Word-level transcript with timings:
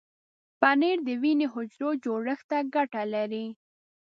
پنېر 0.59 0.97
د 1.07 1.09
وینې 1.21 1.47
حجرو 1.53 1.89
جوړښت 2.03 2.45
ته 2.51 2.57
ګټه 2.75 3.03
لري. 3.13 3.45